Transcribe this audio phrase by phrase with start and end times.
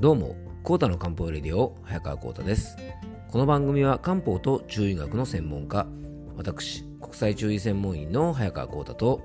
[0.00, 2.76] どうも、コータの漢方レディオ、早川コータです。
[3.32, 5.88] この番組は漢方と中医学の専門家、
[6.36, 9.22] 私、国際中医専門員の早川コータと、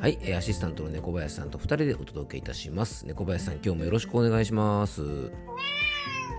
[0.00, 3.04] はい、えアシスタントの猫林さんと2人でお届けいたします。
[3.06, 5.02] 猫林さん、今日もよろしくお願いします。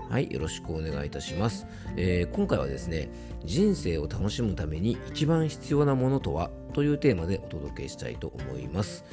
[0.08, 1.66] はい、よろしくお願いいたします。
[1.96, 3.10] えー今回はですね、
[3.44, 6.50] 人生を楽しむために一番必要なものとは？
[6.72, 9.04] というテーマでお届けしたいと思います。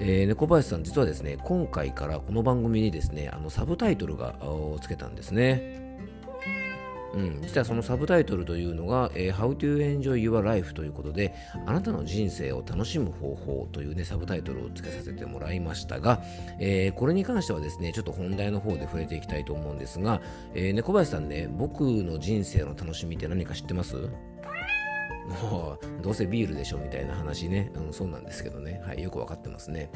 [0.00, 4.34] えー猫林さん、実はですね、今回からこの番組にですね、あのサブタイトルが
[4.80, 5.91] つけたんですね。
[7.14, 11.34] うん、実はそのサブタイトルというのが、えー How to Enjoy Your Life ということで、
[11.66, 16.22] あなたの人生を楽しむ方法というね、サブタイトルをつけさせてもらいましたが、
[16.58, 20.22] えーこれに関してはですね、ちょっと本題の方で触れていきたいと思うんですが、
[20.54, 24.08] えー猫林さんね、僕の人生の楽しみって何か知ってます？
[25.42, 29.90] もうどうせビールでしょみたいな話ね、うん、そうなんですけどね、はい、よくわかってますね。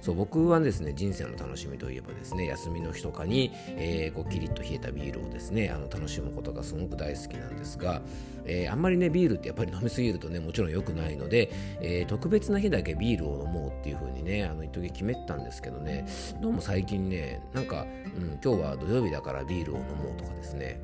[0.00, 8.00] そう僕はですね、人生の楽しみといえばですね、休みの日とかに、えーこうキリッと冷えたビールをですね、あの楽しむことがすごく大好きなんですが、
[8.44, 16.06] えーあんまりね、ビールってやっぱり飲みすぎるとね、もちろん良くないので、えー特別な日だけビールを飲もうっていう風にね、あの一時決めてたんですけどね、
[16.40, 20.80] どうも最近ね、なんか、うん、今日は土曜日だからビールを飲もうとかですね、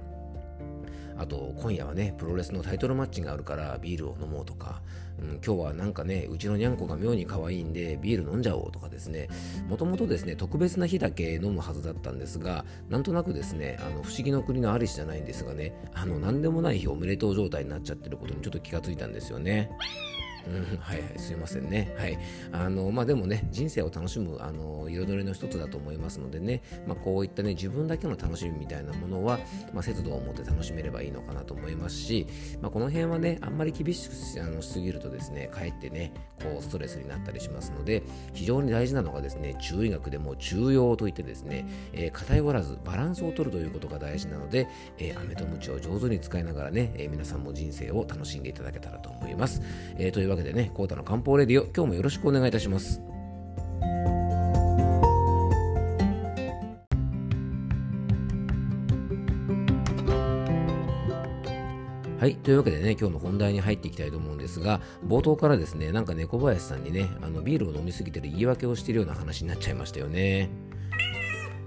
[1.18, 4.82] あと今夜はねプロレスのタイトルマッチがあるからビールを飲もうとか、
[5.18, 9.28] うん、今日はなんかねうちのにゃんこが妙に可愛いんでビール飲んじゃおうとかですね
[9.68, 19.70] もともとですね特別な日だけ飲むはずだったんですがなんとなくですねあの不思議の国のアリスじゃないんですがねあの何でもない日おめでとう状態になっちゃってることにちょっと気がついたんですよね。
[20.46, 21.94] うん、はいはい、すいませんね。
[21.98, 22.18] はい。
[22.52, 29.38] あの、まあ、でもね、人生を楽しむ、あの、彩りの一つだと思いますのでね、まあ、こういったね、自分だけの楽しみみたいなものは、
[29.72, 32.26] まあ、節度を持って楽しめればいいのかなと思いますし、
[32.60, 38.02] まあ、この辺はね、あんまり厳しくしあのしすぎるとですね、かえってね、こう、ストレスになったりしますので、
[38.32, 49.60] 非常に大事なのがですね、中医学でも中庸といってですね、えー偏らずバランスを取るということが大事なので、えー、飴とムチを上手に使いながらね、えー皆さんも人生を楽しんでいただけたらと思います。
[49.98, 53.00] えーというわけでね、コータの漢方レディオ、今日もよろしくお願いいたします。
[62.18, 62.36] はい。
[62.36, 70.50] というわけでね、今日の本題に入っていきたいと思うんですが、冒頭からですね、なんか猫林さんにね、あのビールを飲みすぎてる言い訳をしているような話になっちゃいましたよね。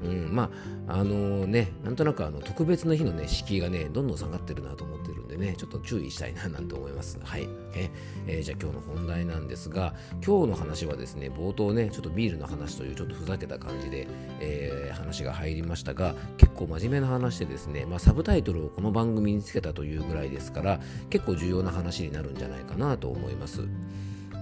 [0.03, 0.49] うん、ま
[0.87, 7.19] あ、あのね、なんとなくあの特別な日のね、敷居がね、どんどん下がってるなと思ってるんでね、ちょっと注意したいななんて思います。
[7.21, 7.47] はい。
[7.75, 7.89] え
[8.27, 9.93] えーじゃあ今日の本題なんですが、
[10.25, 14.07] 今日の話はですね、冒頭ね、ちょっとビールの話というちょっとふざけた感じで、
[14.39, 23.61] えー話が入りましたが、結構真面目な話でですね、まあ、サブタイトルをこの番組につけたというぐらいですから、結構重要な話になるんじゃないかなと思います。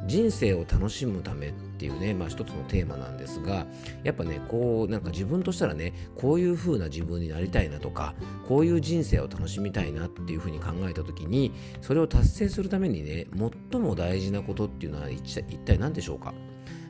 [0.07, 3.67] 人生を楽しむためっていうね、まあ、一つのテーマなんですが
[4.03, 8.15] やっぱねこうなんか自分としたらねこういう風な自分になりたいなとか
[8.47, 11.51] こういう人生を楽しみたいなっていう風に考えた時に
[11.81, 13.27] それを達成するためにね
[13.71, 16.33] 最も大事なことっていうのは一体一体何でしょうか？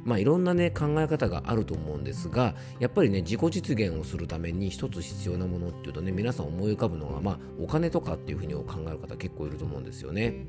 [0.07, 10.47] まあいろんなね考え方があると思うんですがやっぱりね自己実現をするために一つ必要なものっていうとね皆さん思い浮かぶのがまあお金とかっていうふうに考える方結構いると思うんですよね。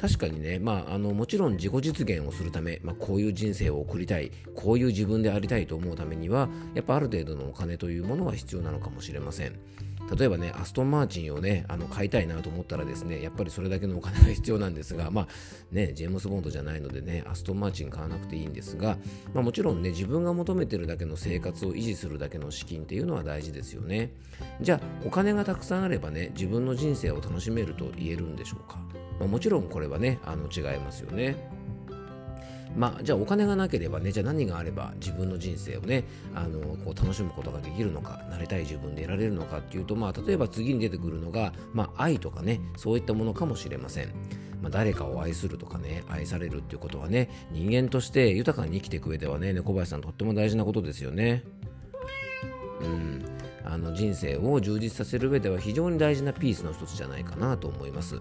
[0.00, 9.58] 確かにねまああのもちろん自己実現をするため、まあ、こういう人生を送りたいこういう自分でありたいと思うためにはやっぱある程度のお金というものは必要なのかもしれません。
[10.14, 15.28] 例えばね、アストンマーチンをね、あの買いたいなと思ったらですね、やっぱりそれだけのお金が必要なんですが、まあ
[15.72, 18.98] ね、ジェームス・ボンドじゃないのでね、アストンマーチン買わなくていいんですが、
[19.34, 24.12] まあもちろんね、自分が求めてるだけの生活を維持するだけの資金っていうのは大事ですよね。
[24.60, 28.78] じゃあ、お金がたくさんあればね、自分の人生を楽しめると言えるんでしょうか。
[29.18, 31.55] まあ、もちろんこれはね、あの違いますよね。
[32.76, 36.04] まあ、じゃあお金がなければね、じゃあ何があれば自分の人生をね、
[36.34, 44.08] あのこう楽しむことができるのか、なりたい自分でいられるのかっていうと、まあ、例えば次に出てくるのが、まあ、愛とかね、そういったものかもしれません。
[44.62, 51.44] まあ、誰かを愛するとかね、愛されるっていうことはね、人間として豊かに生きていく上ではね、猫林さんとっても大事なことですよね。
[52.82, 53.24] うん。
[53.64, 58.20] あの人生を充実させる上では非常に大事なピースの一つじゃないかなと思います。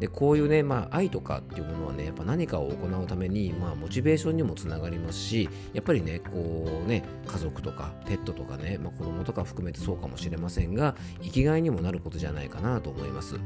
[0.00, 13.36] でこういうね、まあ、愛とかっていうものはねやっぱ何かを行うために、まあ、モチベーションにもつながりますしやっぱりねこうね家族とかペットとかね、まあ、子供とか含めてそうかもしれませんが生きがいにもなることじゃないかなと思います。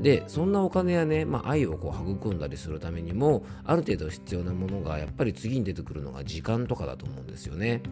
[0.00, 7.82] でそんなお金やね、まあ、愛をこう育んだりするためにもある程度必要なものがやっぱり次に出てくるのが時間とかだと思うんですよね。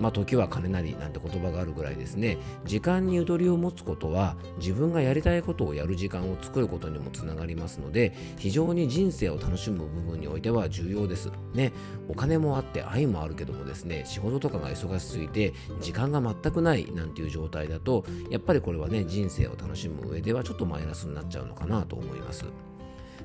[0.00, 11.30] まあ、時は金なりなんて言葉があるぐらいですね時間にゆとりを持つことは自分がやりたいことをやる時間を作ることにもつながりますので非常に人生を楽しむ部分においては重要です。
[11.54, 11.72] ね、
[12.08, 22.44] お金もあって愛もあるけどもですね仕事とかが忙しすぎて時間が全くないなんていう状態だとやっぱりこれはね人生を楽しむ上ではちょっとマイナスになっちゃうのかなと思います。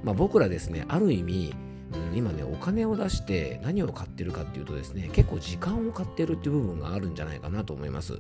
[0.04, 1.56] まあ、僕らですねある意味
[1.94, 8.20] うん、今ねお金を出して何を買ってるかっていうとですね結構時間を買ってるっていう部分があるんじゃないかなと思います、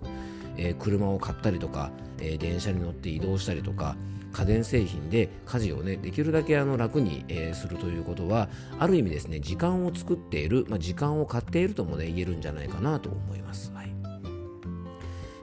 [0.55, 3.97] えー、車を買ったりとか、えー、電車に乗って移動したりとか
[4.31, 8.49] 家電製品で家事をねできるだけあの楽に、えー、するということは
[8.79, 13.86] ある意味ですね時間を作っている、まあ、時間を買っているともね言えるんじゃないかなと思います、はい。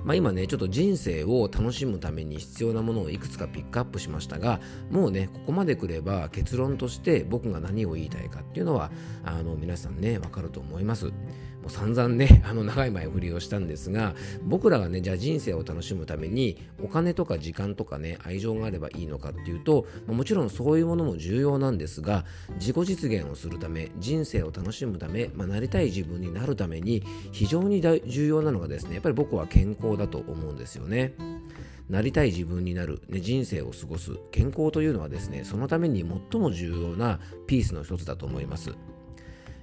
[0.04, 4.60] まあ、今ね、ちょっと人生を楽しむために必要なものをいくつかピックアップしましたが、
[4.90, 8.90] もうね、ここまでくれば結論として僕が何を言いたいかっていうのは、
[9.24, 11.12] あの皆さんね、わかると思います。
[11.64, 14.14] もう散々ね、 あの長い前振りをしたんですが、
[14.44, 22.26] 僕らがね、じゃあ人生を楽しむために、お金とか時間とかね、愛情があればいいのかっていうと、もちろんそういうものも重要なんですが、
[22.60, 27.02] 自己実現をするため、人生を楽しむため、まあ、なりたい自分になるために、
[27.32, 31.14] 非常に重要なのがですね、やっぱり僕は健康だと思うんですよね。
[31.88, 38.74] なりたい自分になる、ね、人生を過ごす健康というのはですねそのために最も重要なピースの一つだと思います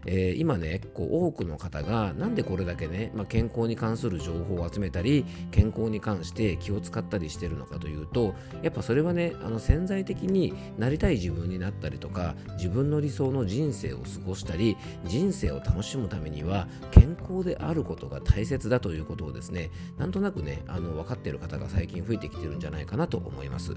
[0.06, 23.76] えー、今ねこう多くの方がなんでこれだけね、まあ、健康に関する情報を集めたり健康に関して気を使ったりしてるのかというとやっぱそれはねあの潜在的になりたい自分になったりとか自分の理想の人生を過ごしたり人生を楽しむためには健康であることが大切だということをですねなんとなくねあの分かっている方が最近増えてきてるんじゃないかなと思います。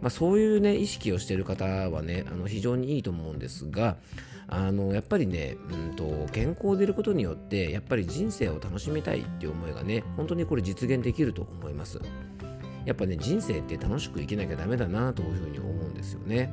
[0.00, 3.96] まあ、そういうね意識をしている方はねあの非常にいいと思うんですが
[4.50, 5.37] あのやっぱりね、
[5.70, 12.00] うんと、健康でいることによってやっぱり人生を楽しみたいっていう思いがね本当にこれ実現できると思います。
[12.84, 16.52] やっぱね人生って楽しく生きなきゃダメだなというふうに思うんですよね。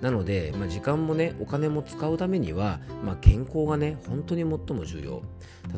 [0.00, 5.22] なので、まあ、時間もねお金も使うためには、まあ、健康がね本当に最も重要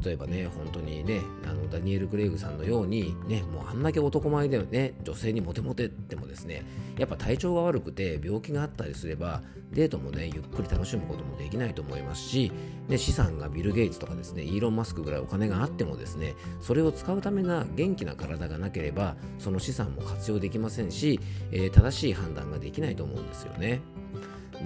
[0.04, 6.64] 例えばね本当にねあのダニエル・クレイグさんのようにねもうあんだけ男前でね女性にモテモテってもですね
[6.98, 9.42] やっぱ体調が悪くて病気があったりすれば
[9.72, 12.52] デートもねゆっくり楽しむこともできないと思いますし、
[12.88, 21.20] ね、資産がビル・ゲイツとかですねイーロン・マスクぐらいお金があってもですねそれを使うためな元気な体がなければその資産も活用できませんし、
[21.52, 23.80] えー、正しい判断ができないと思うんですよね。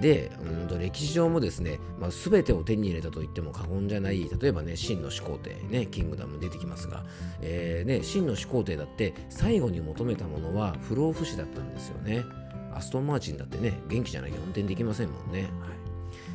[0.01, 7.03] で、うんと歴史上もですね、まあ、全てを手に入れたと言っても過言じゃない例えばね秦の始皇帝ねキングダム出てきますが、
[7.41, 12.23] えーね、秦の始皇帝だって最後に求めたものは不老不死だったんですよね。
[12.75, 15.51] アストンマーチンだってね元気じゃなきゃ運転できませんもんね、はい。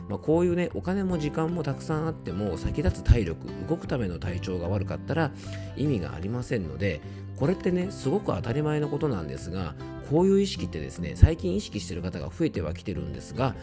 [0.09, 5.31] まあ、こういうねお金も時間もたくさんあっても先立つ体力動くための体調が悪かったら
[5.77, 7.01] 意味がありませんので
[7.37, 9.75] これってねすごく当たり前のことなんですが
[10.11, 13.55] こういう意識ってですね最近意識してる方が増えてはきてるんですが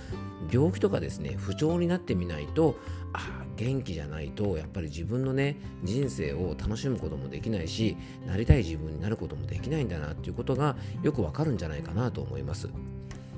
[0.51, 2.77] 病気とかですね不調になってみないと
[3.13, 7.97] あ元気じゃないとやっぱり自分のね人生を楽しむこともできないし
[8.27, 12.69] なりたい自分になることもできないんだなっていうことがよくわかるんじゃないかなと思います。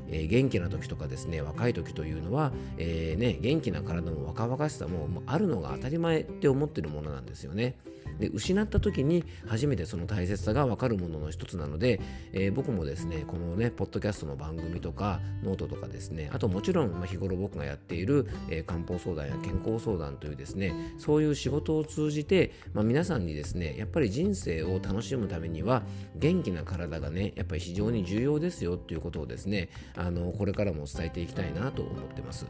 [0.09, 7.75] えー、元気な時とかですね若い時というのは、えー、ね、元気な体も若々しさももあるのが当たり前って思ってるものなんですよね。
[8.19, 11.99] で失った時に初めてその大切さが分かるものの一つなので、
[12.33, 25.83] えー、僕もですねこのねポッドキャストの番組とかノートとかですねあともちろん、日頃僕がやっている、えー、漢方相談や健康相談というですねそういう仕事を通じて、まあ、皆さんにですねやっぱり人生を楽しむためには
[26.15, 32.45] 元気な体がねやっぱり非常に重要ですよっていうことをですねあのこれからも伝えていきたいなと思ってます。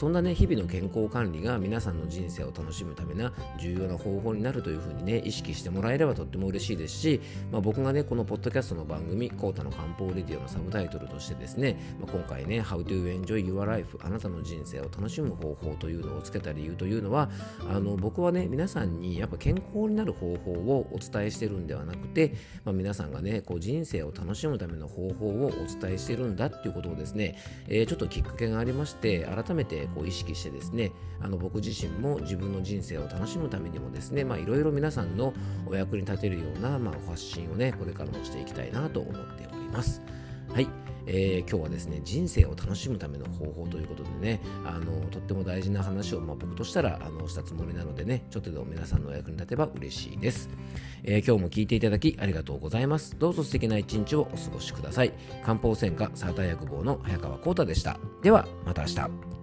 [0.00, 7.20] そんなね日々の健康管理が皆さんの人生を楽しむためな重要な方法になるというふうにね意識してもらえればとっても嬉しいですし、
[7.52, 17.28] まあ、僕がねこのポッドキャストの番組「コータの漢方レディオ」のサブタイトルとしてですね、まあ、今回ね「How to enjoy your life あなたの人生を楽しむ方法」というのをつけた理由というのは
[17.68, 22.32] あの僕はね皆さんにやっぱ健康になる方法をお伝えしてるんではなくて、
[22.64, 27.36] まあ、皆さんがねこう人生を楽しむための方法をお伝えしてるんだっていうことをですね、
[27.68, 35.34] えー、ちょっときっかけがありまして改めてこう意識してですねあの僕自身も自分の人生を楽しむためにもですねいろいろ皆さんの
[35.66, 40.02] お役に立てるような、まあ、発信をねこれからもしていきたいなと思っております。
[40.52, 40.68] はい。
[41.06, 50.48] えー、今日はですね人生を楽しむための方法ということでねあのとっても大事な話を、まあ、僕としたらあのしたつもりなのでねちょっとでも皆さんのお役に立てば嬉しいです、
[51.02, 53.16] えー、今日も聞いていただきありがとうございます。
[53.18, 55.12] どうぞ素敵な一日をお過ごしください。
[55.44, 57.98] 漢方専科サーター薬房の早川浩太でした。
[58.22, 59.39] ではまた明日。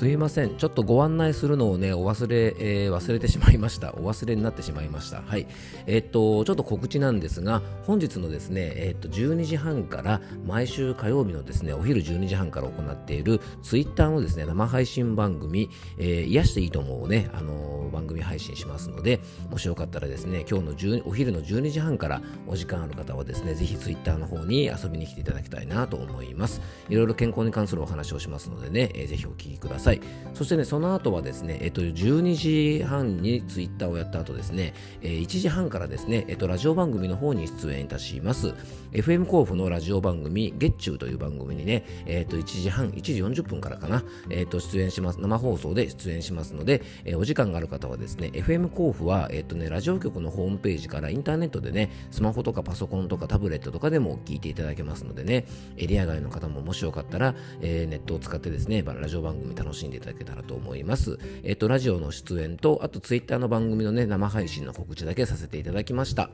[0.00, 0.56] すいません。
[0.56, 3.92] ちょっとご案内するのをね、お忘れ、えー、忘れてしまいました。
[3.92, 5.20] お忘れになってしまいました。
[5.20, 5.46] はい。
[5.86, 26.62] えー、っと、ちょっと告知なんですが、本日のですね、えー、っと、12時半から毎週火曜日のですね、お昼12時半から行っているツイッターのですね、生配信番組、え癒していいと思うね、あの番組配信しますので、もしよかったらですね、今日のお昼の12時半からお時間ある方はですね、ぜひツイッターの方に遊びに来ていただきたいなと思います。
[26.88, 29.89] いろいろ健康に関するお話をしますのでね、えー、ぜひお聞きください。
[29.90, 30.20] さい。
[30.34, 38.54] そしてね、その後はですね、えっと、12時半にツイッターをやった後ですね、えー、1時半からですね、えっと、ラジオ番組の方に出演いたします。
[38.92, 45.20] FM 甲府のラジオ番組、月中という番組にね、えっと、1時半、1時40分からかな、えっと、出演します。
[45.20, 55.44] 生放送で出演しますので、えー、お時間がある方はですね、FM 甲府は、えっとね、ラジオ局のホームページからインターネットでね、スマホとかパソコンとかタブレットとかでも聞いていただけますのでね、
[55.76, 61.18] エリア外の方ももしよかったら、えー、ネットを使ってですね、ラジオ番組楽しんでいただけたらと思います。
[61.42, 66.30] えっ、と、ラジオの出演と、あとツイッターの番組のね、生配信の告知だけさせていただきました。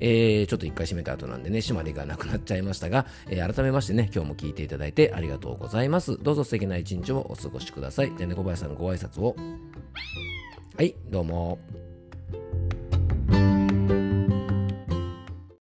[0.00, 6.18] えー、ちょっと一回閉めた後なんでね、締まりがなくなっちゃいましたが、えー、改めましてね、今日も聞いていただいてありがとうございます。
[6.22, 8.12] どうぞ素敵な一日をお過ごしください。
[8.16, 9.36] じゃあね、小林さんのご挨拶を。
[10.76, 11.93] はい、どうも。